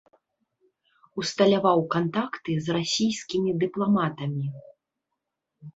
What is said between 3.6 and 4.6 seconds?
дыпламатамі.